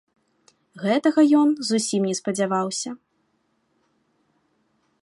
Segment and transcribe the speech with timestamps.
[0.83, 2.89] Гэтага ён зусім не спадзяваўся.